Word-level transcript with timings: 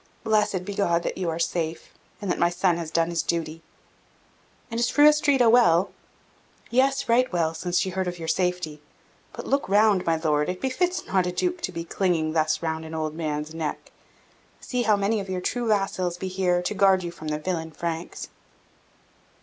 "Blessed 0.23 0.65
be 0.65 0.73
God 0.73 1.03
that 1.03 1.19
you 1.19 1.29
are 1.29 1.37
safe, 1.37 1.93
and 2.19 2.31
that 2.31 2.39
my 2.39 2.49
son 2.49 2.77
has 2.77 2.89
done 2.89 3.11
his 3.11 3.21
duty!" 3.21 3.61
"And 4.71 4.79
is 4.79 4.89
Fru 4.89 5.07
Astrida 5.07 5.47
well?" 5.47 5.91
"Yes, 6.71 7.07
right 7.07 7.31
well, 7.31 7.53
since 7.53 7.77
she 7.77 7.91
heard 7.91 8.07
of 8.07 8.17
your 8.17 8.27
safety. 8.27 8.81
But 9.31 9.45
look 9.45 9.69
round, 9.69 10.03
my 10.07 10.15
Lord; 10.15 10.49
it 10.49 10.59
befits 10.59 11.05
not 11.05 11.27
a 11.27 11.31
Duke 11.31 11.61
to 11.61 11.71
be 11.71 11.83
clinging 11.83 12.33
thus 12.33 12.63
round 12.63 12.83
an 12.83 12.95
old 12.95 13.13
man's 13.13 13.53
neck. 13.53 13.91
See 14.59 14.81
how 14.81 14.97
many 14.97 15.19
of 15.19 15.29
your 15.29 15.39
true 15.39 15.67
vassals 15.67 16.17
be 16.17 16.29
here, 16.29 16.63
to 16.63 16.73
guard 16.73 17.03
you 17.03 17.11
from 17.11 17.27
the 17.27 17.37
villain 17.37 17.69
Franks." 17.69 18.29